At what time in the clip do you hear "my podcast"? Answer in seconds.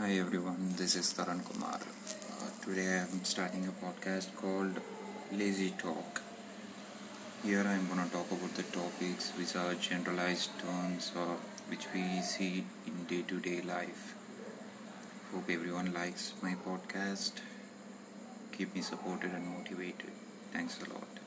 16.42-17.32